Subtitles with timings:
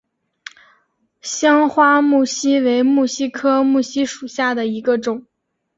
[1.21, 5.27] 香花木犀为木犀科木犀属下的一个种。